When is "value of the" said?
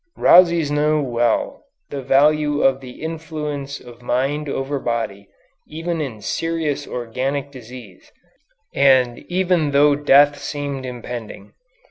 2.01-3.03